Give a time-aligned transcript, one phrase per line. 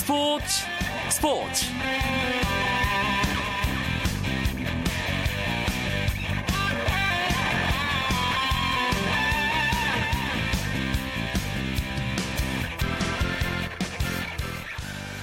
[0.00, 0.64] 스포츠
[1.10, 1.66] 스포츠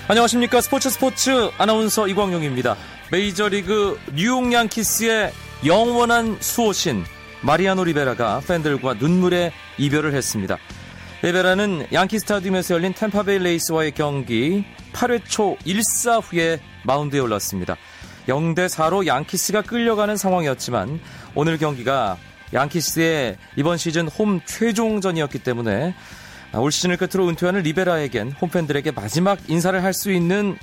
[0.08, 2.78] 안녕하십니까 스포츠 스포츠 아나운서 이광용입니다.
[3.12, 5.32] 메이저리그 뉴욕 양키스의
[5.66, 7.04] 영원한 수호신
[7.42, 10.60] 마리아노 리베라가 팬들과 눈물의 이별을 했습니다.
[11.24, 14.64] 리베라는 양키 스타디움에서 열린 템파베이 레이스와의 경기
[14.94, 17.76] 8회 초 1사 후에 마운드에 올랐습니다.
[18.28, 21.00] 0대 4로 양키스가 끌려가는 상황이었지만
[21.34, 22.18] 오늘 경기가
[22.54, 25.96] 양키스의 이번 시즌 홈 최종전이었기 때문에
[26.54, 30.58] 올 시즌을 끝으로 은퇴하는 리베라에겐 홈팬들에게 마지막 인사를 할 수 있는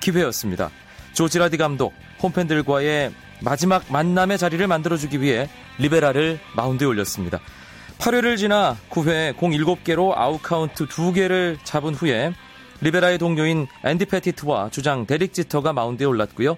[0.00, 0.70] 기회였습니다.
[1.12, 5.48] 조 지라디 감독, 홈팬들과의 마지막 만남의 자리를 만들어주기 위해
[5.78, 7.38] 리베라를 마운드에 올렸습니다.
[7.98, 12.32] 8회를 지나 9회 공 7개로 아웃카운트 2개를 잡은 후에
[12.80, 16.56] 리베라의 동료인 앤디 페티트와 주장 데릭 지터가 마운드에 올랐고요.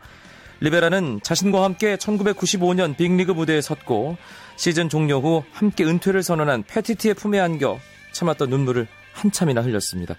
[0.60, 4.16] 리베라는 자신과 함께 1995년 빅리그 무대에 섰고
[4.56, 7.78] 시즌 종료 후 함께 은퇴를 선언한 페티트의 품에 안겨
[8.12, 10.16] 참았던 눈물을 한참이나 흘렸습니다.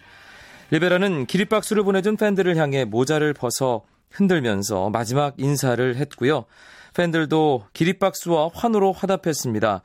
[0.70, 6.46] 리베라는 기립박수를 보내준 팬들을 향해 모자를 벗어 흔들면서 마지막 인사를 했고요.
[6.94, 9.82] 팬들도 기립박수와 환호로 화답했습니다.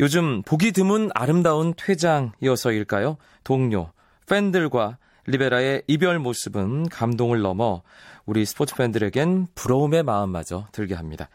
[0.00, 3.16] 요즘 보기 드문 아름다운 퇴장이어서일까요?
[3.44, 3.90] 동료,
[4.26, 7.82] 팬들과 리베라의 이별 모습은 감동을 넘어
[8.26, 11.28] 우리 스포츠 팬들에겐 부러움의 마음마저 들게 합니다.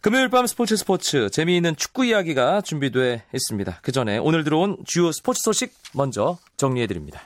[0.00, 3.78] 금요일 밤 스포츠 스포츠 재미있는 축구 이야기가 준비되어 있습니다.
[3.80, 7.22] 그 전에 오늘 들어온 주요 스포츠 소식 먼저 정리해 드립니다.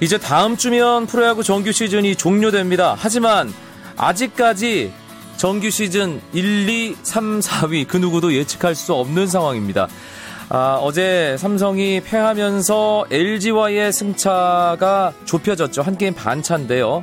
[0.00, 2.96] 이제 다음 주면 프로야구 정규 시즌이 종료됩니다.
[2.98, 3.52] 하지만
[3.96, 4.92] 아직까지
[5.36, 9.88] 정규 시즌 1, 2, 3, 4위 그 누구도 예측할 수 없는 상황입니다.
[10.50, 15.82] 아, 어제 삼성이 패하면서 LG와의 승차가 좁혀졌죠.
[15.82, 17.02] 한 게임 반차인데요.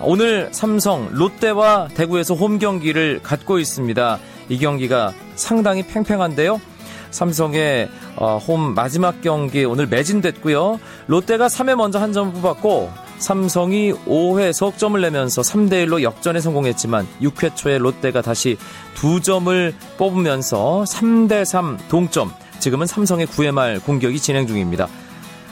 [0.00, 4.18] 오늘 삼성, 롯데와 대구에서 홈 경기를 갖고 있습니다.
[4.48, 6.60] 이 경기가 상당히 팽팽한데요.
[7.10, 10.78] 삼성의 어, 홈 마지막 경기 오늘 매진됐고요.
[11.06, 17.54] 롯데가 3회 먼저 한 점 뽑았고 삼성이 5회 석점을 내면서 3대 1로 역전에 성공했지만 6회
[17.54, 18.56] 초에 롯데가 다시
[18.96, 22.32] 2점을 뽑으면서 3대 3 동점.
[22.58, 24.88] 지금은 삼성의 9회 말 공격이 진행 중입니다.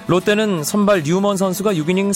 [0.09, 2.13] 롯데는 선발 뉴먼 선수가 6이닝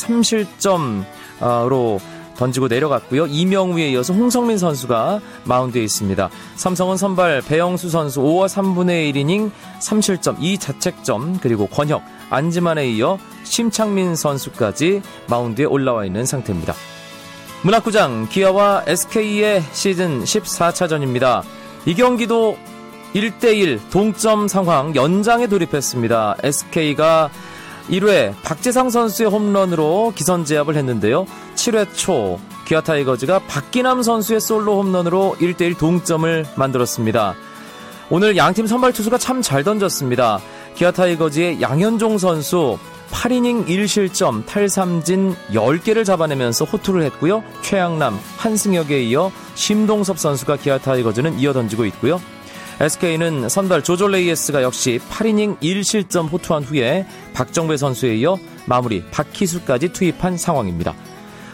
[1.41, 2.01] 3실점으로
[2.43, 3.27] 던지고 내려갔고요.
[3.27, 6.29] 이명우에 이어서 홍성민 선수가 마운드에 있습니다.
[6.57, 15.03] 삼성은 선발 배영수 선수 5와 3분의 1이닝 3실점 2자책점 그리고 권혁, 안지만에 이어 심창민 선수까지
[15.29, 16.75] 마운드에 올라와 있는 상태입니다.
[17.63, 21.43] 문학구장 기아와 SK의 시즌 14차전입니다.
[21.87, 22.59] 이 경기도
[23.15, 26.39] 1대1 동점 상황 연장에 돌입했습니다.
[26.43, 27.31] SK가
[27.91, 31.27] 1회 박재상 선수의 홈런으로 기선 제압을 했는데요.
[31.55, 37.35] 7회 초 기아 타이거즈가 박기남 선수의 솔로 홈런으로 1대1 동점을 만들었습니다.
[38.11, 40.41] 오늘 양팀 선발 투수가 참 잘 던졌습니다.
[40.75, 42.79] 기아 타이거즈의 양현종 선수
[43.11, 47.45] 8이닝 1실점 탈삼진 10개를 잡아내면서 호투를 했고요.
[47.61, 52.21] 최향남, 한승혁에 이어 심동섭 선수가 기아 타이거즈는 이어 던지고 있고요.
[52.83, 60.37] SK는 선발 조조 레이예스가 역시 8이닝 1실점 호투한 후에 박정배 선수에 이어 마무리 박희수까지 투입한
[60.37, 60.93] 상황입니다.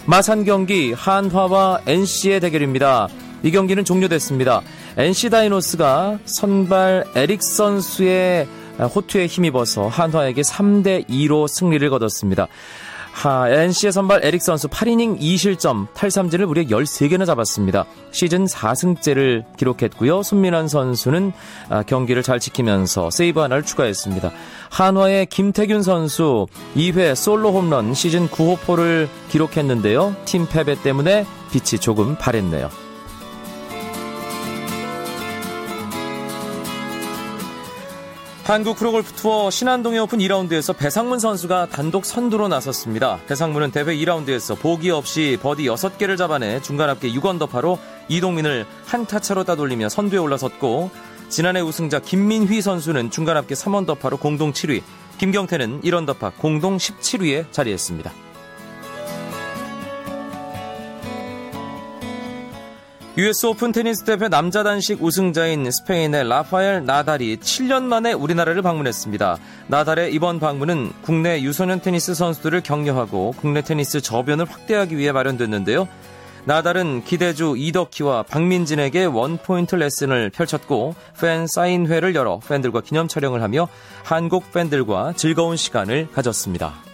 [0.07, 3.09] 마산 경기 한화와 NC의 대결입니다.
[3.43, 4.63] 이 경기는 종료됐습니다.
[4.97, 12.49] NC 다이노스가 선발 에릭 선수의 호투에 힘입어서 한화에게 3대 2로 승리를 거뒀습니다.
[13.19, 17.85] 하, NC의 선발 에릭 선수 8이닝 2실점 탈삼진을 무려 13개나 잡았습니다.
[18.13, 20.23] 시즌 4승째를 기록했고요.
[20.23, 21.33] 손민환 선수는
[21.69, 24.31] 아, 경기를 잘 지키면서 세이브 하나를 추가했습니다.
[24.71, 26.47] 한화의 김태균 선수
[26.77, 30.15] 2회 솔로 홈런 시즌 9호포를 기록했는데요.
[30.25, 32.71] 팀 패배 때문에 빛이 조금 바랬네요.
[38.49, 43.19] 한국 프로골프 투어 신한동해 오픈 2라운드에서 배상문 선수가 단독 선두로 나섰습니다.
[43.27, 47.79] 배상문은 대회 2라운드에서 보기 없이 버디 6개를 잡아내 중간 합계 6언더파로
[48.09, 50.91] 이동민을 한타 차로 따돌리며 선두에 올라섰고
[51.29, 54.83] 지난해 우승자 김민휘 선수는 중간 합계 3언더파로 공동 7위,
[55.19, 58.28] 김경태는 1언더파 공동 17위에 자리했습니다.
[63.19, 69.39] US 오픈 테니스 대회 남자 단식 우승자인 스페인의 라파엘 나달이 7년 만에 우리나라를 방문했습니다.
[69.67, 75.89] 나달의 이번 방문은 국내 유소년 테니스 선수들을 격려하고 국내 테니스 저변을 확대하기 위해 마련됐는데요.
[76.45, 83.67] 나달은 기대주 이덕희와 박민진에게 원포인트 레슨을 펼쳤고 팬 사인회를 열어 팬들과 기념 촬영을 하며
[84.05, 86.88] 한국 팬들과 즐거운 시간을 가졌습니다.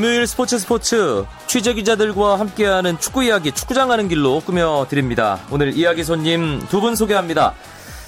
[0.00, 5.38] 금요일 스포츠 스포츠 취재 기자들과 함께하는 축구 이야기 축구장 가는 길로 꾸며 드립니다.
[5.50, 7.52] 오늘 이야기 손님 두 분 소개합니다.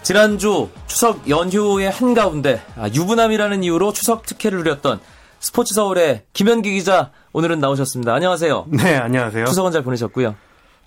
[0.02, 5.00] 지난주 추석 연휴의 한가운데 아, 유부남이라는 이유로 추석 특혜를 누렸던
[5.38, 8.14] 스포츠 서울의 김현기 기자 오늘은 나오셨습니다.
[8.14, 8.68] 안녕하세요.
[8.70, 9.44] 네, 안녕하세요.
[9.44, 10.34] 추석은 잘 보내셨고요.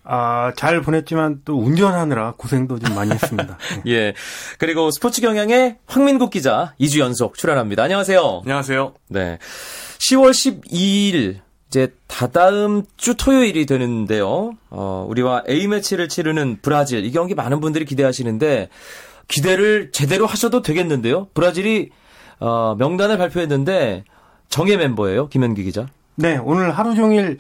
[0.06, 3.60] 아, 잘 보냈지만 또 운전하느라 고생도 좀 많이 했습니다.
[3.86, 3.92] 네.
[3.94, 4.13] 예.
[4.58, 7.84] 그리고 스포츠 경향의 황민국 기자 2주 연속 출연합니다.
[7.84, 8.42] 안녕하세요.
[8.44, 8.94] 안녕하세요.
[9.10, 9.38] 네.
[10.06, 14.52] 10월 12일 이제 다다음 주 토요일이 되는데요.
[14.69, 17.04] 어, 우리와 A매치를 치르는 브라질.
[17.06, 18.69] 이 경기 많은 분들이 기대하시는데
[19.28, 21.28] 기대를 제대로 하셔도 되겠는데요.
[21.34, 21.90] 브라질이
[22.40, 24.04] 어, 명단을 발표했는데
[24.50, 25.28] 정예 멤버예요.
[25.30, 25.88] 김현기 기자.
[26.13, 27.40] 네, 오늘 하루 종일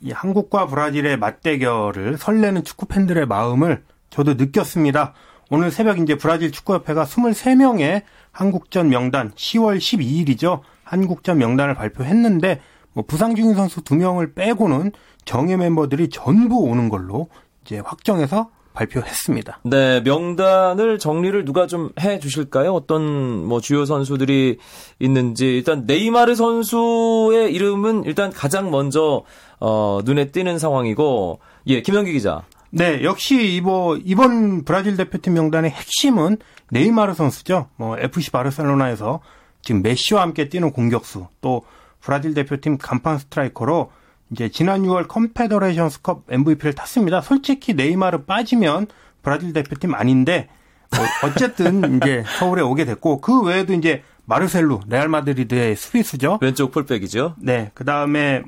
[0.00, 5.14] 이 한국과 브라질의 맞대결을 설레는 축구 팬들의 마음을 저도 느꼈습니다.
[5.50, 10.60] 오늘 새벽 이제 브라질 축구협회가 23명의 한국전 명단 10월 12일이죠.
[10.88, 12.60] 한국전 명단을 발표했는데
[12.92, 14.92] 뭐 부상 중인 선수 2명을 빼고는
[15.24, 17.28] 정예 멤버들이 전부 오는 걸로
[17.64, 19.60] 이제 확정해서 발표했습니다.
[19.64, 22.72] 네, 명단을 정리를 누가 좀 해 주실까요?
[22.72, 24.58] 어떤 뭐 주요 선수들이
[25.00, 29.24] 있는지 일단 네이마르 선수의 이름은 일단 가장 먼저
[29.60, 32.42] 어, 눈에 띄는 상황이고 예, 김영기 기자.
[32.70, 36.36] 네, 역시 이번 이번 브라질 대표팀 명단의 핵심은
[36.70, 37.66] 네이마르 선수죠.
[37.76, 39.20] 뭐 FC 바르셀로나에서
[39.68, 41.62] 지금 메시와 함께 뛰는 공격수 또
[42.00, 43.92] 브라질 대표팀 간판 스트라이커로
[44.30, 47.20] 이제 지난 6월 컨페더레이션스컵 MVP를 탔습니다.
[47.20, 48.86] 솔직히 네이마르 빠지면
[49.20, 50.48] 브라질 대표팀 아닌데
[50.96, 56.38] 뭐 어쨌든 이제 서울에 오게 됐고 그 외에도 이제 마르셀루 레알 마드리드의 스위스죠.
[56.40, 57.34] 왼쪽 풀백이죠.
[57.36, 58.44] 네, 그 다음에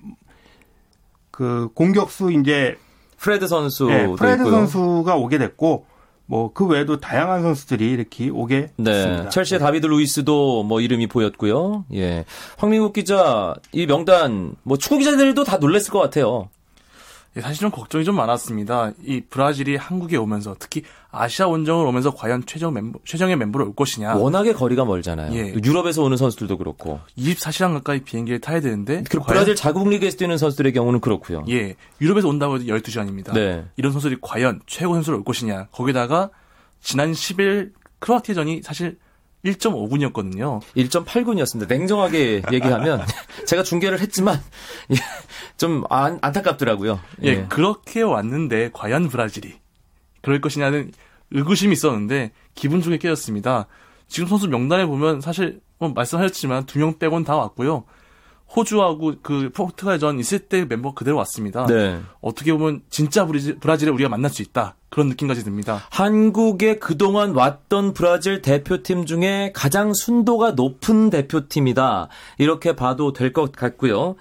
[1.30, 2.78] 그 공격수 이제
[3.18, 4.52] 프레드 선수 네, 프레드 있고요.
[4.52, 5.84] 선수가 오게 됐고
[6.30, 9.28] 뭐 그 외에도 다양한 선수들이 이렇게 오게 네, 됐습니다.
[9.30, 11.84] 첼시의 다비드 루이스도 뭐 이름이 보였고요.
[11.94, 12.24] 예,
[12.56, 16.48] 황민국 기자 이 명단 뭐 축구 기자들도 다 놀랐을 것 같아요.
[17.36, 18.92] 예, 사실 좀 걱정이 좀 많았습니다.
[19.04, 20.82] 이 브라질이 한국에 오면서 특히
[21.12, 24.14] 아시아 원정을 오면서 과연 최정 멤버, 최정의 멤버로 올 것이냐.
[24.14, 25.34] 워낙에 거리가 멀잖아요.
[25.34, 25.54] 예.
[25.64, 27.00] 유럽에서 오는 선수들도 그렇고.
[27.18, 29.02] 24시간 가까이 비행기를 타야 되는데.
[29.10, 31.44] 그리고 브라질 자국 리그에서 뛰는 선수들의 경우는 그렇고요.
[31.48, 33.32] 예, 유럽에서 온다고 해도 12시간입니다.
[33.34, 33.64] 네.
[33.76, 35.66] 이런 선수들이 과연 최고 선수로 올 것이냐.
[35.72, 36.30] 거기다가
[36.80, 38.98] 지난 10일 크로아티아전이 사실
[39.44, 40.60] 1.5분이었거든요.
[40.76, 41.68] 1.8군이었습니다.
[41.68, 43.02] 냉정하게 얘기하면
[43.46, 44.40] 제가 중계를 했지만
[44.92, 44.96] 예,
[45.56, 47.00] 좀 안, 안타깝더라고요.
[47.22, 49.58] 예, 그렇게 왔는데 과연 브라질이
[50.22, 50.92] 그럴 것이냐는
[51.30, 53.66] 의구심이 있었는데 기분 좋게 깨졌습니다.
[54.08, 57.84] 지금 선수 명단에 보면 사실 뭐 말씀하셨지만 두 명 빼곤 다 왔고요.
[58.56, 61.66] 호주하고 그 포르투갈전 있을 때 멤버 그대로 왔습니다.
[61.66, 62.00] 네.
[62.20, 65.82] 어떻게 보면 진짜 브라질, 브라질을 우리가 만날 수 있다 그런 느낌까지 듭니다.
[65.90, 72.08] 한국에 그동안 왔던 브라질 대표팀 중에 가장 순도가 높은 대표팀이다.
[72.38, 74.16] 이렇게 봐도 될 것 같고요.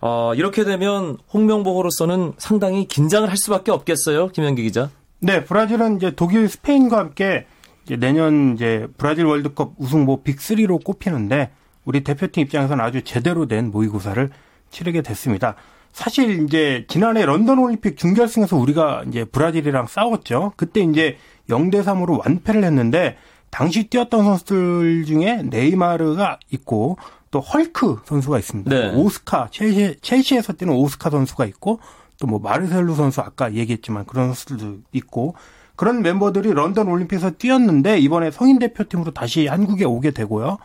[0.00, 4.28] 어, 이렇게 되면 홍명보로서는 상당히 긴장을 할 수밖에 없겠어요.
[4.28, 4.88] 김현기 기자.
[5.24, 7.46] 네, 브라질은 이제 독일, 스페인과 함께
[7.86, 11.50] 이제 내년 이제 브라질 월드컵 우승 뭐 빅3로 꼽히는데
[11.86, 14.30] 우리 대표팀 입장에서는 아주 제대로 된 모의고사를
[14.70, 15.54] 치르게 됐습니다.
[15.92, 20.52] 사실 이제 지난해 런던 올림픽 준결승에서 우리가 이제 브라질이랑 싸웠죠.
[20.56, 21.16] 그때 이제
[21.48, 23.16] 0대 3으로 완패를 했는데
[23.48, 26.98] 당시 뛰었던 선수들 중에 네이마르가 있고
[27.30, 28.70] 또 헐크 선수가 있습니다.
[28.70, 28.94] 네.
[28.94, 31.80] 오스카 첼시, 첼시에서 뛰는 오스카 선수가 있고
[32.18, 35.34] 또 뭐 마르셀루 선수 아까 얘기했지만 그런 선수들도 있고
[35.76, 40.58] 그런 멤버들이 런던 올림픽에서 뛰었는데 이번에 성인 대표팀으로 다시 한국에 오게 되고요.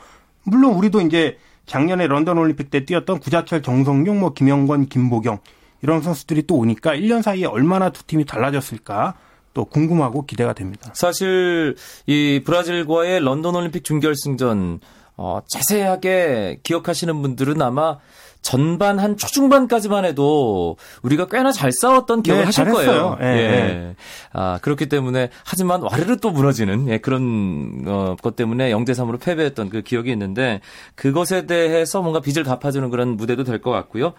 [0.43, 5.39] 물론 우리도 이제 작년에 런던 올림픽 때 뛰었던 구자철, 정성용, 뭐 김영권, 김보경
[5.81, 9.15] 이런 선수들이 또 오니까 1년 사이에 얼마나 두 팀이 달라졌을까
[9.53, 10.91] 또 궁금하고 기대가 됩니다.
[10.93, 11.75] 사실
[12.05, 14.79] 이 브라질과의 런던 올림픽 준결승전
[15.17, 17.97] 어, 자세하게 기억하시는 분들은 아마
[18.41, 22.85] 전반 한 초중반까지만 해도 우리가 꽤나 잘 싸웠던 기억을 네, 하실 잘했어요.
[22.85, 23.17] 거예요.
[23.21, 23.95] 예, 예.
[24.33, 29.69] 아, 그렇기 때문에 하지만 와르르 또 무너지는 예, 그런 어, 것 때문에 0대 3으로 패배했던
[29.69, 30.61] 그 기억이 있는데
[30.95, 34.13] 그것에 대해서 뭔가 빚을 갚아주는 그런 무대도 될 것 같고요.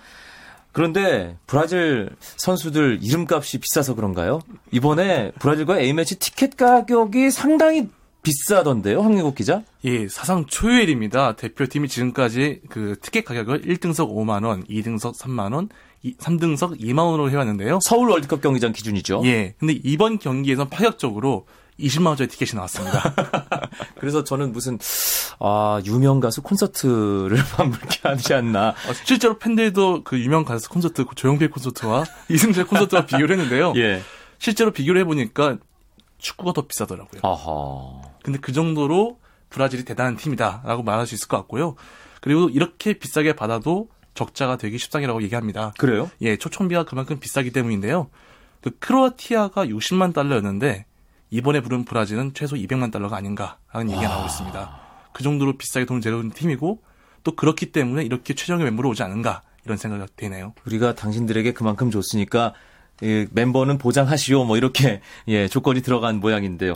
[0.72, 4.40] 그런데 브라질 선수들 이름값이 비싸서 그런가요?
[4.70, 7.88] 이번에 브라질과 A매치 티켓 가격이 상당히
[8.22, 9.62] 비싸던데요, 황민국 기자?
[9.84, 11.36] 예, 사상 초유일입니다.
[11.36, 15.68] 대표팀이 지금까지 그 티켓 가격을 1등석 5만 원, 2등석 3만 원,
[16.04, 17.78] 3등석 2만 원으로 해왔는데요.
[17.82, 19.22] 서울 월드컵 경기장 기준이죠.
[19.24, 19.54] 예.
[19.58, 21.46] 근데 이번 경기에선 파격적으로
[21.78, 23.14] 20만 원짜리 티켓이 나왔습니다.
[23.98, 24.78] 그래서 저는 무슨
[25.38, 28.68] 아 유명 가수 콘서트를 만물게 하지 않나.
[28.70, 33.72] 어, 실제로 팬들도 그 유명 가수 콘서트 그 조용필 콘서트와 이승재 콘서트와 비교를 했는데요.
[33.76, 34.02] 예.
[34.38, 35.58] 실제로 비교를 해보니까
[36.18, 37.20] 축구가 더 비싸더라고요.
[37.24, 38.09] 아하.
[38.22, 39.18] 근데 그 정도로
[39.50, 41.74] 브라질이 대단한 팀이다라고 말할 수 있을 것 같고요.
[42.20, 45.72] 그리고 이렇게 비싸게 받아도 적자가 되기 십상이라고 얘기합니다.
[45.78, 46.10] 그래요?
[46.20, 48.10] 예, 초청비가 그만큼 비싸기 때문인데요.
[48.60, 50.84] 그 크로아티아가 60만 달러였는데
[51.30, 54.80] 이번에 부른 브라질은 최소 200만 달러가 아닌가라는 얘기가 나오고 있습니다.
[55.12, 56.82] 그 정도로 비싸게 돈을 재는 팀이고
[57.22, 60.54] 또 그렇기 때문에 이렇게 최종의 멤버로 오지 않은가 이런 생각이 되네요.
[60.66, 62.54] 우리가 당신들에게 그만큼 줬으니까
[63.02, 66.74] 예, 멤버는 보장하시오 뭐 이렇게 예, 조건이 들어간 모양인데요.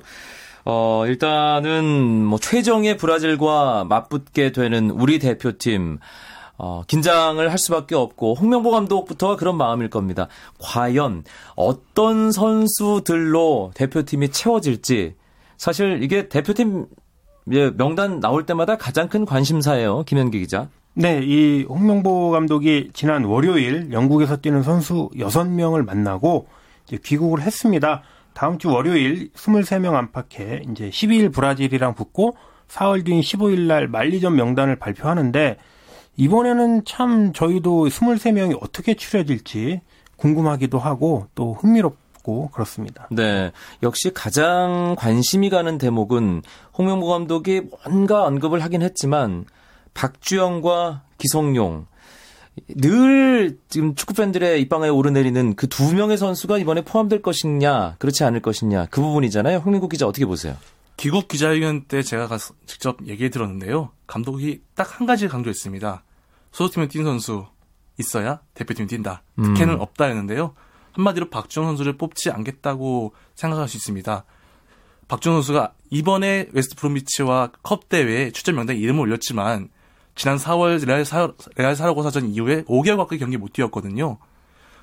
[0.64, 5.99] 어, 일단은 뭐 최정의 브라질과 맞붙게 되는 우리 대표팀
[6.56, 10.28] 어, 긴장을 할 수밖에 없고 홍명보 감독부터가 그런 마음일 겁니다.
[10.61, 11.25] 과연
[11.56, 15.14] 어떤 선수들로 대표팀이 채워질지
[15.56, 16.87] 사실 이게 대표팀
[17.52, 20.04] 예, 명단 나올 때마다 가장 큰 관심사예요.
[20.04, 20.68] 김현기 기자.
[20.94, 26.47] 네, 이 홍명보 감독이 지난 월요일 영국에서 뛰는 선수 6명을 만나고
[26.87, 28.02] 이제 귀국을 했습니다.
[28.34, 32.36] 다음 주 월요일 23명 안팎에 이제 12일 브라질이랑 붙고
[32.68, 35.56] 4월 뒤인 15일 날 만리전 명단을 발표하는데
[36.16, 39.80] 이번에는 참 저희도 23명이 어떻게 추려질지
[40.16, 43.08] 궁금하기도 하고 또 흥미롭고 그렇습니다.
[43.10, 43.52] 네.
[43.82, 46.42] 역시 가장 관심이 가는 대목은
[46.76, 49.44] 홍명보 감독이 뭔가 언급을 하긴 했지만
[49.94, 51.86] 박주영과 기성용
[52.68, 58.40] 늘 지금 축구 팬들의 입방아에 오르내리는 그 두 명의 선수가 이번에 포함될 것이냐 그렇지 않을
[58.40, 59.58] 것이냐 그 부분이잖아요.
[59.58, 60.56] 황민국 기자 어떻게 보세요?
[60.96, 63.90] 귀국 기자회견 때 제가 가서 직접 얘기해 들었는데요.
[64.06, 66.04] 감독이 딱 한 가지 강조했습니다.
[66.52, 67.46] 소속팀에 뛴 선수
[67.99, 69.23] 있어야 대표팀에 뛴다.
[69.37, 69.80] 특혜는 음.
[69.80, 70.54] 없다였는데요.
[70.92, 74.25] 한마디로 박주영 선수를 뽑지 않겠다고 생각할 수 있습니다.
[75.08, 79.70] 박주영 선수가 이번에 웨스트 브롬비치와 컵 대회에 출전 명단에 이름을 올렸지만
[80.14, 84.18] 지난 4월 레알, 사, 레알 사라고사전 이후에 5개월 가까이 경기 못 뛰었거든요.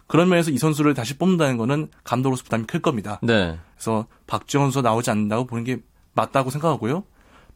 [0.08, 3.20] 그런 면에서 이 선수를 다시 뽑는다는 거는 감독으로서 부담이 클 겁니다.
[3.24, 3.58] 네.
[3.76, 5.78] 그래서 박주영 선수가 나오지 않는다고 보는 게
[6.14, 7.04] 맞다고 생각하고요.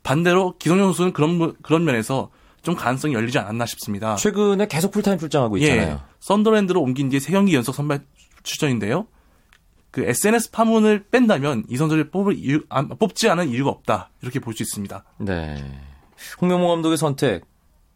[0.04, 2.30] 반대로 기성용 선수는 그런 그런 면에서
[2.62, 4.16] 좀 가능성이 열리지 않았나 싶습니다.
[4.16, 5.82] 최근에 계속 풀타임 출장하고 있잖아요.
[5.82, 8.06] 예, 썬더랜드로 옮긴 뒤에 3경기 연속 선발
[8.44, 9.08] 출전인데요.
[9.92, 14.54] 그 SNS 파문을 뺀다면 이 선수를 뽑을 이유, 아, 뽑지 않은 이유가 없다 이렇게 볼
[14.54, 15.04] 수 있습니다.
[15.20, 15.64] 네.
[16.42, 17.44] 홍명보 감독의 선택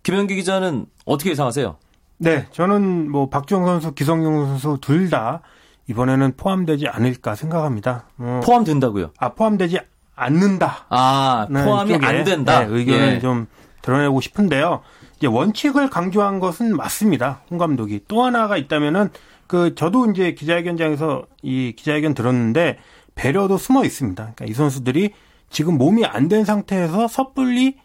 [0.09, 1.77] 김현기 기자는 어떻게 예상하세요?
[2.17, 5.41] 네, 저는 뭐 박주영 선수, 기성용 선수 둘 다
[5.87, 8.05] 이번에는 포함되지 않을까 생각합니다.
[8.17, 9.11] 어, 포함된다고요?
[9.19, 9.79] 아 포함되지
[10.15, 10.85] 않는다.
[10.89, 12.59] 아 네, 포함이 이쪽에, 안 된다.
[12.61, 13.19] 네, 의견을 예.
[13.19, 13.45] 좀
[13.83, 14.81] 드러내고 싶은데요.
[15.17, 17.41] 이제 원칙을 강조한 것은 맞습니다.
[17.51, 19.09] 홍 감독이 또 하나가 있다면은
[19.45, 22.79] 그 저도 이제 기자회견장에서 이 기자회견 들었는데
[23.13, 24.23] 배려도 숨어 있습니다.
[24.23, 25.11] 그러니까 이 선수들이
[25.51, 27.77] 지금 몸이 안 된 상태에서 섣불리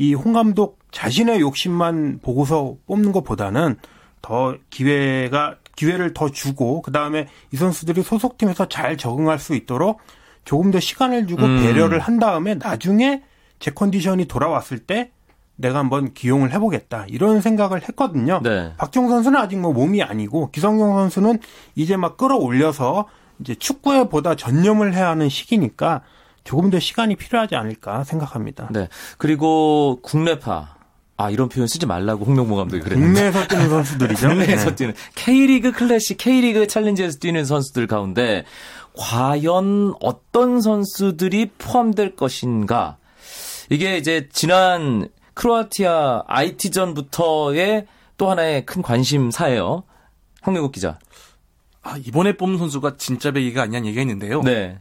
[0.00, 3.76] 이 홍 감독 자신의 욕심만 보고서 뽑는 것보다는
[4.22, 10.00] 더 기회가 기회를 더 주고 그 다음에 이 선수들이 소속팀에서 잘 적응할 수 있도록
[10.44, 11.62] 조금 더 시간을 주고 음.
[11.62, 13.22] 배려를 한 다음에 나중에
[13.58, 15.10] 제 컨디션이 돌아왔을 때
[15.56, 18.40] 내가 한번 기용을 해보겠다 이런 생각을 했거든요.
[18.42, 18.72] 네.
[18.78, 21.38] 박정 선수는 아직 뭐 몸이 아니고 기성용 선수는
[21.74, 23.06] 이제 막 끌어올려서
[23.40, 26.00] 이제 축구에 보다 전념을 해야 하는 시기니까
[26.44, 28.68] 조금 더 시간이 필요하지 않을까 생각합니다.
[28.70, 28.88] 네.
[29.18, 30.76] 그리고 국내파.
[31.16, 33.30] 아, 이런 표현 쓰지 말라고 홍명보 감독이 그랬는데.
[33.30, 34.28] 국내에서 뛰는 선수들이죠.
[34.30, 34.74] 국내에서 네.
[34.74, 38.44] 뛰는 K리그 클래식, K리그 챌린지에서 뛰는 선수들 가운데
[38.94, 42.96] 과연 어떤 선수들이 포함될 것인가?
[43.68, 49.84] 이게 이제 지난 크로아티아 IT전부터의 또 하나의 큰 관심사예요.
[50.40, 50.98] 황명국 기자.
[51.82, 54.42] 아, 이번에 뽑는 선수가 진짜 배기가 아니냐는 얘기가 있는데요.
[54.42, 54.78] 네.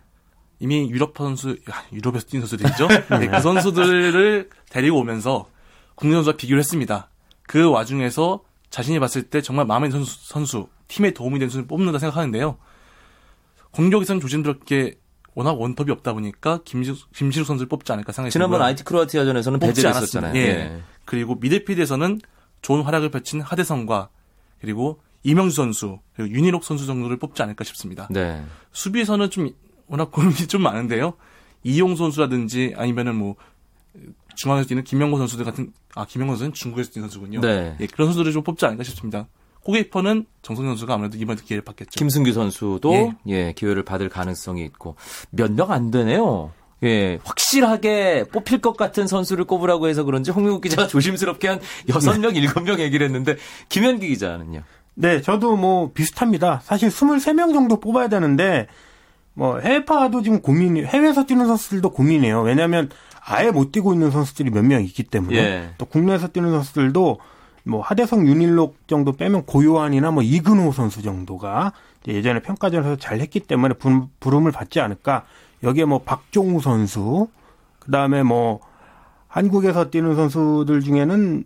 [0.60, 2.88] 이미 유럽 선수, 야, 유럽에서 뛴 선수들이죠.
[3.20, 5.50] 네, 그 선수들을 데리고 오면서
[5.96, 7.10] 국내 선수와 비교를 했습니다.
[7.44, 12.00] 그 와중에서 자신이 봤을 때 정말 마음에 드는 선수, 선수 팀에 도움이 되는 선수를 뽑는다
[12.00, 12.58] 생각하는데요.
[13.72, 15.00] 공격에서는 조심스럽게
[15.34, 18.62] 워낙 원톱이 없다 보니까 김시루, 김시루 선수를 뽑지 않을까 생각이 지난번.
[18.62, 20.28] IT 크로아티아전에서는 뽑지 않았습니다.
[20.28, 20.36] 했었잖아요.
[20.36, 20.82] 예.
[21.06, 22.20] 그리고 미드필드에서는
[22.62, 24.10] 좋은 활약을 펼친 하대성과
[24.60, 28.08] 그리고 이명수 선수 그리고 윤희록 선수 정도를 뽑지 않을까 싶습니다.
[28.10, 28.44] 네.
[28.72, 29.50] 수비에서는 좀
[29.90, 31.14] 워낙 고민이 좀 많은데요.
[31.64, 33.36] 이용 선수라든지 아니면은 뭐
[34.36, 37.42] 중앙에서 뛰는 김명곤 선수들 같은 아 김명곤 선수는 중국에서 뛰는 선수군요.
[37.42, 37.76] 네.
[37.82, 39.28] 예, 그런 선수들을 좀 뽑지 않을까 싶습니다.
[39.64, 41.92] 골키퍼는 정성 선수가 아무래도 이번에 기회를 받겠죠.
[41.98, 43.14] 김승규 선수도 예.
[43.28, 43.54] 예.
[43.54, 44.96] 기회를 받을 가능성이 있고
[45.32, 46.52] 몇 명 안 되네요.
[46.84, 52.80] 예, 확실하게 뽑힐 것 같은 선수를 꼽으라고 해서 그런지 홍명국 기자가 조심스럽게 한 6명, 7명
[52.80, 53.36] 얘기를 했는데
[53.68, 54.64] 김현기 기자는요.
[54.96, 56.62] 네, 저도 뭐 비슷합니다.
[56.64, 58.68] 사실 23명 정도 뽑아야 되는데
[59.34, 62.42] 뭐 해외파도 지금 고민이 해외에서 뛰는 선수들도 고민이에요.
[62.42, 62.90] 왜냐하면
[63.26, 65.70] 아예 못 뛰고 있는 선수들이 몇 명 있기 때문에 예.
[65.78, 67.20] 또 국내에서 뛰는 선수들도
[67.64, 71.74] 뭐 하대성 윤일록 정도 빼면 고요한이나 뭐 이근호 선수 정도가
[72.08, 73.76] 예전에 평가전에서 잘 했기 때문에
[74.20, 75.26] 부름을 받지 않을까.
[75.64, 77.28] 여기에 뭐 박종우 선수,
[77.80, 78.62] 그 다음에 뭐
[79.28, 81.44] 한국에서 뛰는 선수들 중에는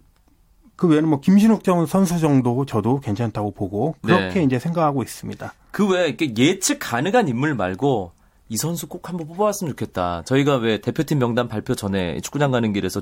[0.75, 4.43] 그 외에는 뭐 김신욱 선수 정도 저도 괜찮다고 보고 그렇게 네.
[4.43, 5.53] 이제 생각하고 있습니다.
[5.73, 8.13] 그 외에 이렇게 예측 가능한 인물 말고
[8.47, 10.21] 이 선수 꼭 한번 뽑아왔으면 좋겠다.
[10.23, 13.01] 저희가 왜 대표팀 명단 발표 전에 축구장 가는 길에서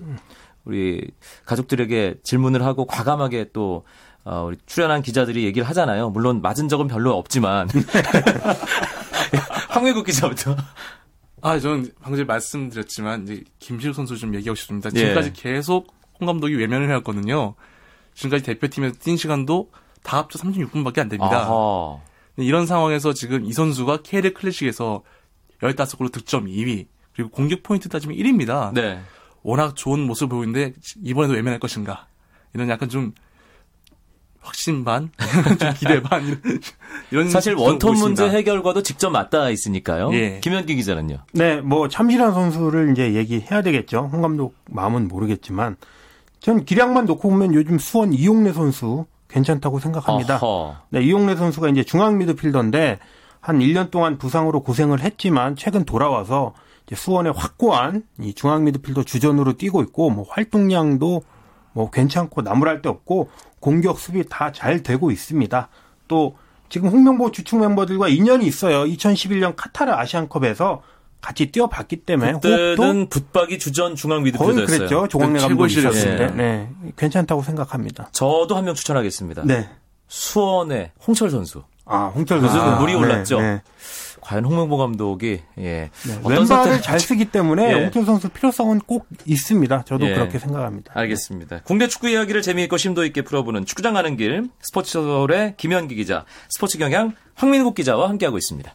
[0.63, 1.11] 우리
[1.45, 3.83] 가족들에게 질문을 하고 과감하게 또
[4.23, 6.11] 어, 우리 출연한 기자들이 얘기를 하잖아요.
[6.11, 7.67] 물론 맞은 적은 별로 없지만
[9.67, 10.55] 황외국 기자부터.
[11.41, 14.89] 아, 저는 방금 말씀드렸지만 이제 김시욱 선수 좀 얘기하고 싶습니다.
[14.95, 14.99] 예.
[14.99, 17.55] 지금까지 계속 홍 감독이 외면을 해왔거든요.
[18.13, 19.71] 지금까지 대표팀에서 뛴 시간도
[20.03, 21.41] 다 합쳐 36분밖에 안 됩니다.
[21.41, 22.10] 아하.
[22.41, 25.03] 이런 상황에서 지금 이 선수가 KL 클래식에서
[25.61, 28.73] 15골로 득점 2위, 그리고 공격 포인트 따지면 1위입니다.
[28.73, 28.99] 네.
[29.43, 32.07] 워낙 좋은 모습을 보이는데 이번에도 외면할 것인가?
[32.53, 33.13] 이런 약간 좀
[34.39, 35.11] 확신 반,
[35.59, 36.39] 좀 기대 반
[37.11, 38.27] 이런, 사실 좀 원톱 문제.
[38.27, 40.11] 해결과도 직접 맞닿아 있으니까요.
[40.13, 40.39] 예.
[40.41, 41.19] 김현기 기자는요.
[41.33, 44.09] 네, 뭐 참신한 선수를 이제 얘기해야 되겠죠.
[44.11, 45.77] 홍 감독 마음은 모르겠지만
[46.39, 50.35] 전 기량만 놓고 보면 요즘 수원 이용래 선수 괜찮다고 생각합니다.
[50.35, 50.75] 어허.
[50.89, 52.99] 네, 이용래 선수가 이제 중앙 미드필더인데
[53.39, 56.53] 한 1년 동안 부상으로 고생을 했지만 최근 돌아와서
[56.93, 61.23] 수원의 확고한 이 중앙 미드필더 주전으로 뛰고 있고 뭐 활동량도
[61.73, 63.29] 뭐 괜찮고 나무랄 데 없고
[63.61, 65.69] 공격 수비 다 잘 되고 있습니다.
[66.09, 66.35] 또
[66.67, 68.83] 지금 홍명보 주축 멤버들과 인연이 있어요.
[68.83, 70.81] 2011년 카타르 아시안컵에서
[71.21, 74.65] 같이 뛰어봤기 때문에 호흡도 그때는 붙박이 주전 중앙 미드필더였어요.
[74.65, 75.07] 그랬죠.
[75.07, 75.99] 조광래 그 감독이 있었을 때.
[75.99, 76.35] 시절이었어요.
[76.35, 78.09] 네, 괜찮다고 생각합니다.
[78.11, 79.43] 저도 한 명 추천하겠습니다.
[79.45, 79.69] 네.
[80.07, 81.63] 수원의 홍철 선수.
[81.85, 82.57] 아, 홍철 선수.
[82.81, 83.39] 물이 올랐죠?
[83.41, 83.61] 네,
[84.21, 85.89] 과연 홍명보 감독이 예.
[86.05, 86.19] 네.
[86.23, 87.73] 어떤 왼발을 잘 쓰기 때문에 예.
[87.83, 89.83] 홍철 선수 필요성은 꼭 있습니다.
[89.85, 90.13] 저도 예.
[90.13, 90.91] 그렇게 생각합니다.
[90.95, 91.61] 알겠습니다.
[91.63, 96.77] 국내 축구 이야기를 재미있고 심도 있게 풀어보는 축구장 가는 길 스포츠 서울의 김현기 기자, 스포츠
[96.77, 98.73] 경향 황민국 기자와 함께하고 있습니다.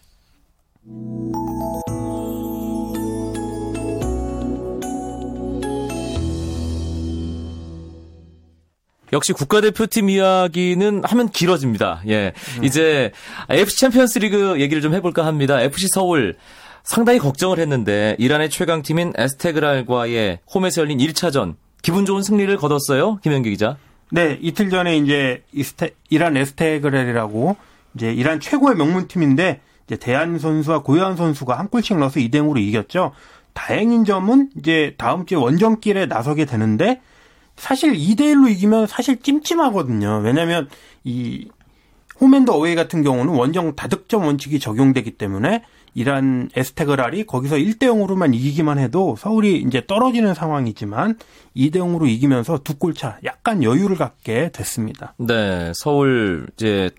[9.16, 12.02] 역시 국가대표팀 이야기는 하면 길어집니다.
[12.08, 12.32] 예.
[12.62, 13.12] 이제
[13.48, 15.60] AFC 챔피언스 리그 얘기를 좀 해볼까 합니다.
[15.60, 16.36] FC 서울
[16.82, 23.16] 상당히 걱정을 했는데 이란의 최강팀인 에스테그랄과의 홈에서 열린 1차전 기분 좋은 승리를 거뒀어요.
[23.22, 23.78] 김현기 기자.
[24.12, 27.56] 네, 이틀 전에 이제 이스테, 이란 에스테그렐이라고
[27.94, 33.12] 이제 이란 최고의 명문팀인데 이제 대한 선수와 고요한 선수가 한 골씩 넣어서 2대 0으로 이겼죠.
[33.54, 37.00] 다행인 점은 이제 다음 주에 원정길에 나서게 되는데
[37.56, 40.20] 사실 2대 1로 이기면 사실 찜찜하거든요.
[40.24, 40.68] 왜냐면
[41.04, 41.48] 이
[42.20, 45.64] 홈앤더 어웨이 같은 경우는 원정 다득점 원칙이 적용되기 때문에
[45.94, 51.18] 이란 에스테그랄이 거기서 1대 0으로만 이기기만 해도 서울이 이제 떨어지는 상황이지만
[51.56, 55.14] 2대 0으로 이기면서 두 골 차 약간 여유를 갖게 됐습니다.
[55.18, 56.90] 네, 서울 이제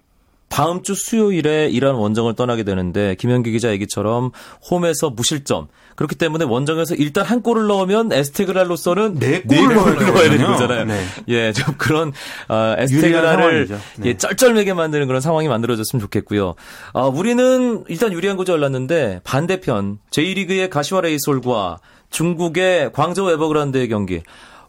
[0.49, 4.31] 다음 주 수요일에 이란 원정을 떠나게 되는데 김현기 기자 얘기처럼
[4.69, 5.67] 홈에서 무실점.
[5.95, 10.45] 그렇기 때문에 원정에서 일단 한 골을 넣으면 에스테그랄로서는 네네 골을 넣어야 되는.
[10.45, 10.85] 거잖아요.
[10.85, 11.03] 네.
[11.27, 12.13] 예, 좀 그런
[12.47, 13.67] 어, 에스테그랄을.
[13.97, 14.09] 네.
[14.09, 16.55] 예, 쩔쩔매게 만드는 그런 상황이 만들어졌으면 좋겠고요.
[16.93, 21.79] 아, 우리는 일단 유리한 구조 올랐는데 반대편 제1리그의 가시와 레이솔과
[22.09, 24.21] 중국의 광저우 에버그란드의 경기.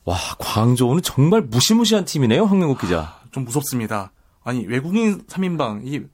[0.04, 3.18] 와, 광저우는 정말 무시무시한 팀이네요, 황민국 기자.
[3.30, 4.10] 좀 무섭습니다.
[4.44, 6.06] 아니 외국인 3인방 이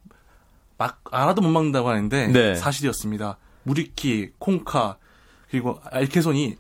[0.77, 2.55] 막 알아도 못 막는다고 하는데 네.
[2.57, 3.39] 사실이었습니다.
[3.63, 4.97] 무리키, 콩카
[5.49, 6.57] 그리고 알케손이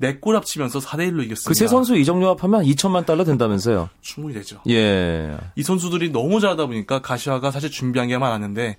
[0.00, 1.48] 4골 합치면서 4대 1로 이겼습니다.
[1.48, 3.90] 그 세 선수 이적 료합하면 2천만 달러 된다면서요.
[4.00, 4.62] 충분히 되죠.
[4.70, 5.36] 예.
[5.54, 8.78] 이 선수들이 너무 잘하다 보니까 가시화가 사실 준비한 게 많았는데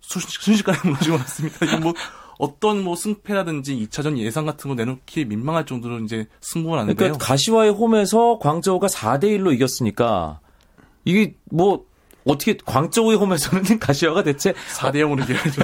[0.00, 1.66] 수- 순식간에 무너지고 말았습니다.
[1.66, 1.94] 이거 뭐
[2.38, 6.96] 어떤 뭐 승패라든지 2차전 예상 같은 거 내놓기 민망할 정도로 이제 승부가 났는데요.
[7.14, 10.38] 그러니까 가시와의 홈에서 광저우가 4대 1로 이겼으니까
[11.08, 11.84] 이게 뭐
[12.26, 15.62] 어떻게 광저우의 홈에서는 가시와가 대체 4대 0으로 이겨야죠.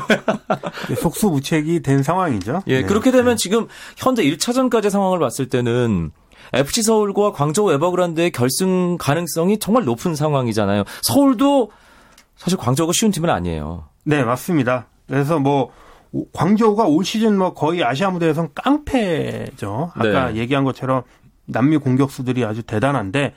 [0.97, 2.63] 속수무책이 된 상황이죠.
[2.69, 2.87] 예, 네.
[2.87, 6.11] 그렇게 되면 지금 현재 1차전까지 상황을 봤을 때는
[6.55, 10.85] FC 서울과 광저우 에버그란드의 결승 가능성이 정말 높은 상황이잖아요.
[11.03, 11.71] 서울도
[12.37, 13.89] 사실 광저우가 쉬운 팀은 아니에요.
[14.05, 14.87] 네, 맞습니다.
[15.07, 15.71] 그래서 뭐
[16.13, 19.93] 오- 광저우가 올 시즌 뭐 거의 아시아 무대에선 깡패죠.
[19.95, 20.37] 아까 네.
[20.41, 21.03] 얘기한 것처럼
[21.45, 23.35] 남미 공격수들이 아주 대단한데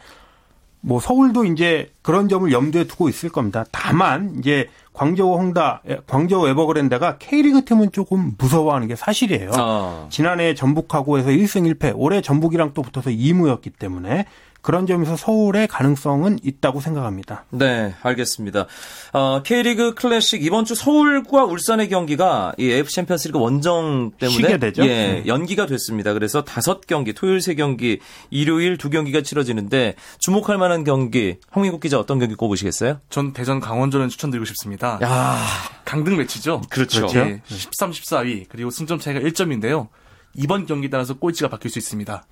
[0.81, 3.65] 뭐 서울도 이제 그런 점을 염두에 두고 있을 겁니다.
[3.71, 9.51] 다만 이제 광저우 홍다, 광저우 에버그랜드가 K리그 팀은 조금 무서워하는 게 사실이에요.
[9.53, 10.07] 아.
[10.09, 14.25] 지난해 전북하고 해서 1승 1패, 올해 전북이랑 또 붙어서 2무였기 때문에
[14.61, 17.45] 그런 점에서 서울의 가능성은 있다고 생각합니다.
[17.49, 18.67] 네, 알겠습니다.
[19.13, 24.83] 어, K리그 클래식 이번 주 서울과 울산의 경기가 이 AF 챔피언스리그 원정 때문에 쉬게 되죠?
[24.83, 25.23] 예, 네.
[25.27, 26.13] 연기가 됐습니다.
[26.13, 31.99] 그래서 다섯 경기, 토요일 세 경기, 일요일 두 경기가 치러지는데 주목할 만한 경기 홍민국 기자
[31.99, 32.99] 어떤 경기 꼽으시겠어요?
[33.09, 34.99] 전 대전 강원전을 추천드리고 싶습니다.
[35.01, 35.37] 야,
[35.85, 36.61] 강등 매치죠.
[36.69, 37.07] 그렇죠.
[37.07, 37.19] 그렇죠.
[37.19, 39.87] 예, 13, 14위 그리고 승점 차이가 1점인데요.
[40.33, 42.25] 이번 경기에 따라서 꼴찌가 바뀔 수 있습니다.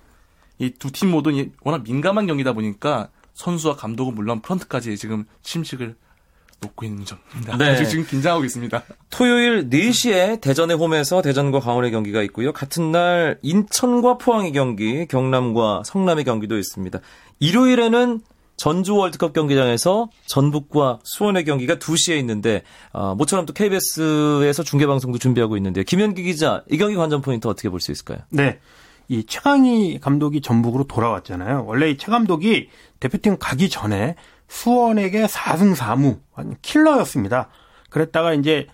[0.58, 5.94] 이 두 팀 모두 이 워낙 민감한 경기다 보니까 선수와 감독은 물론 프런트까지 지금 침식을
[6.60, 7.58] 놓고 있는 점입니다.
[7.58, 7.70] 네.
[7.72, 8.82] 아직 지금 긴장하고 있습니다.
[9.10, 12.54] 토요일 4시에 대전의 홈에서 대전과 강원의 경기가 있고요.
[12.54, 16.98] 같은 날 인천과 포항의 경기, 경남과 성남의 경기도 있습니다.
[17.40, 18.20] 일요일에는
[18.56, 22.62] 전주 월드컵 경기장에서 전북과 수원의 경기가 2시에 있는데
[22.94, 27.68] 어, 모처럼 또 KBS에서 중계 방송도 준비하고 있는데 김현기 기자 이 경기 관전 포인트 어떻게
[27.68, 28.20] 볼 수 있을까요?
[28.30, 28.58] 네.
[29.08, 31.64] 이 최강희 감독이 전북으로 돌아왔잖아요.
[31.66, 32.68] 원래 이 최 감독이
[33.00, 34.16] 대표팀 가기 전에
[34.48, 36.18] 수원에게 4승 4무
[36.62, 37.48] 킬러였습니다.
[37.90, 38.66] 그랬다가 이제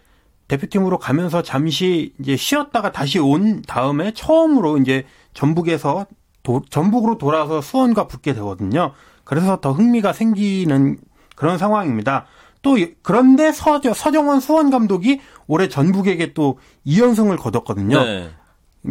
[0.48, 6.06] 대표팀으로 가면서 잠시 이제 쉬었다가 다시 온 다음에 처음으로 이제 전북에서
[6.42, 8.92] 도- 전북으로 돌아와서 수원과 붙게 되거든요.
[9.24, 10.98] 그래서 더 흥미가 생기는
[11.36, 12.26] 그런 상황입니다.
[12.60, 18.02] 또 이- 그런데 서, 서정원 수원 감독이 올해 전북에게 또 2연승을 거뒀거든요.
[18.04, 18.30] 네.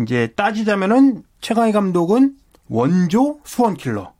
[0.02, 2.36] 이제 따지자면은 최강희 감독은
[2.70, 4.14] 원조 수원 킬러,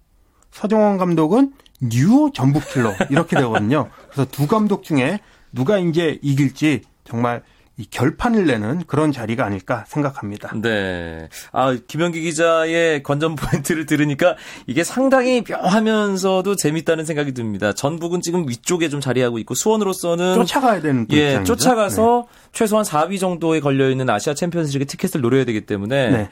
[0.52, 3.90] 서정원 감독은 new 전북 킬러 이렇게 되거든요.
[4.12, 5.20] 그래서 두 감독 중에
[5.52, 7.44] 누가 이제 이길지 정말
[7.78, 10.52] 이 결판을 내는 그런 자리가 아닐까 생각합니다.
[10.62, 11.30] 네.
[11.52, 14.36] 아, 김현기 기자의 관전 포인트를 들으니까
[14.68, 17.74] 이게 상당히 묘하면서도 재밌다는 생각이 듭니다.
[17.74, 21.56] 전북은 지금 위쪽에 좀 자리하고 있고 수원으로서는 쫓아가야 되는 또 예, 입장이죠.
[21.56, 26.30] 쫓아가서 최소한 4위 정도에 걸려 있는 아시아 챔피언스리그 티켓을 노려야 되기 때문에 네.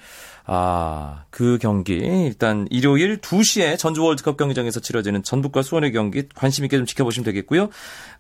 [0.51, 6.75] 아, 그 경기 일단 일요일 2시에 전주 월드컵 경기장에서 치러지는 전북과 수원의 경기 관심 있게
[6.75, 7.69] 좀 지켜보시면 되겠고요.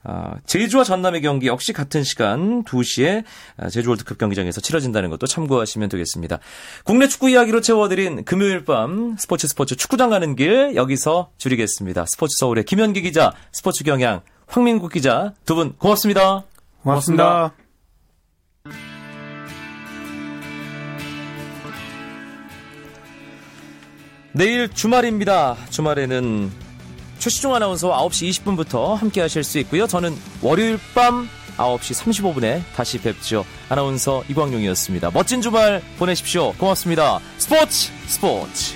[0.03, 3.23] 아, 제주와 전남의 경기 역시 같은 시간 2시에
[3.57, 6.37] 아, 제주 월드컵 경기장에서 치러진다는 것도 참고하시면 되겠습니다.
[6.83, 12.05] 국내 축구 이야기로 채워드린 금요일 밤 스포츠 스포츠 축구장 가는 길 여기서 줄이겠습니다.
[12.07, 16.43] 스포츠 서울의 김현기 기자, 스포츠 경향 황민국 기자 두 분 고맙습니다.
[16.83, 17.68] 고맙습니다.
[24.39, 25.57] 내일 주말입니다.
[25.69, 26.49] 주말에는
[27.17, 29.85] 최시중 아나운서 9시 20분부터 함께 하실 수 있고요.
[29.85, 33.43] 저는 월요일 밤 9시 35분에 다시 뵙죠.
[33.67, 35.11] 아나운서 이광용이었습니다.
[35.11, 36.53] 멋진 주말 보내십시오.
[36.53, 37.19] 고맙습니다.
[37.37, 38.75] 스포츠 스포츠.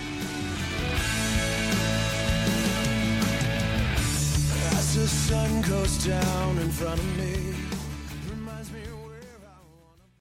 [4.74, 7.13] As the sun goes down in front of me